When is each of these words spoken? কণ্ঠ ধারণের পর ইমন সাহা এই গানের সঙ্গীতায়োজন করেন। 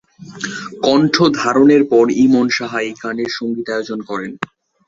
কণ্ঠ 0.85 1.15
ধারণের 1.41 1.83
পর 1.91 2.05
ইমন 2.23 2.47
সাহা 2.49 2.79
এই 2.81 2.93
গানের 3.01 3.31
সঙ্গীতায়োজন 3.37 3.99
করেন। 4.09 4.31